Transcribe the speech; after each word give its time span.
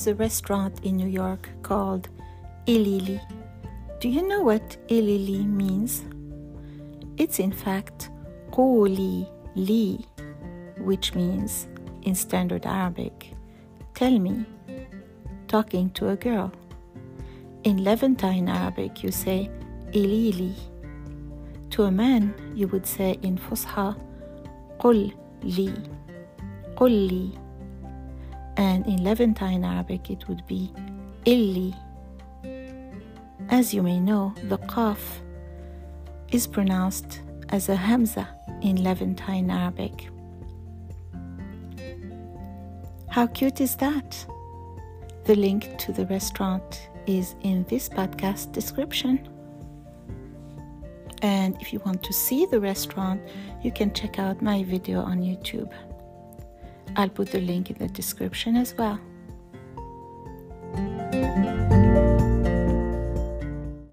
is 0.00 0.06
a 0.06 0.14
restaurant 0.14 0.82
in 0.82 0.96
New 0.96 1.08
York 1.08 1.50
called 1.62 2.08
Ilili. 2.66 3.20
Do 4.00 4.08
you 4.08 4.26
know 4.26 4.40
what 4.40 4.78
Ilili 4.88 5.44
means? 5.44 6.06
It's 7.18 7.38
in 7.38 7.52
fact 7.52 8.08
Quli 8.50 9.28
Li, 9.56 10.06
which 10.78 11.14
means 11.14 11.68
in 12.00 12.14
standard 12.14 12.64
Arabic, 12.64 13.34
tell 13.94 14.18
me, 14.18 14.46
talking 15.48 15.90
to 15.90 16.08
a 16.08 16.16
girl. 16.16 16.50
In 17.64 17.84
Levantine 17.84 18.48
Arabic, 18.48 19.02
you 19.02 19.10
say 19.10 19.50
Ilili. 19.92 20.54
To 21.72 21.82
a 21.84 21.90
man, 21.90 22.32
you 22.54 22.68
would 22.68 22.86
say 22.86 23.18
in 23.20 23.36
Fusha, 23.36 24.00
Qul 24.78 25.12
Li, 25.42 25.74
Qul 26.74 26.94
Li 27.10 27.38
and 28.60 28.86
in 28.86 29.02
Levantine 29.02 29.64
Arabic 29.64 30.10
it 30.10 30.28
would 30.28 30.46
be 30.46 30.70
illi. 31.24 31.74
As 33.48 33.72
you 33.72 33.82
may 33.82 33.98
know, 33.98 34.34
the 34.48 34.58
qaf 34.58 34.98
is 36.30 36.46
pronounced 36.46 37.22
as 37.48 37.70
a 37.70 37.74
hamza 37.74 38.28
in 38.60 38.84
Levantine 38.84 39.50
Arabic. 39.50 40.10
How 43.08 43.26
cute 43.26 43.62
is 43.62 43.76
that? 43.76 44.26
The 45.24 45.34
link 45.34 45.78
to 45.78 45.92
the 45.92 46.04
restaurant 46.06 46.90
is 47.06 47.34
in 47.40 47.64
this 47.64 47.88
podcast 47.88 48.52
description. 48.52 49.26
And 51.22 51.56
if 51.62 51.72
you 51.72 51.80
want 51.86 52.02
to 52.02 52.12
see 52.12 52.44
the 52.44 52.60
restaurant, 52.60 53.22
you 53.62 53.72
can 53.72 53.92
check 53.94 54.18
out 54.18 54.42
my 54.42 54.62
video 54.64 55.00
on 55.00 55.20
YouTube. 55.20 55.72
I'll 56.96 57.08
put 57.08 57.30
the 57.30 57.40
link 57.40 57.70
in 57.70 57.78
the 57.78 57.88
description 57.88 58.56
as 58.56 58.74
well. 58.76 58.98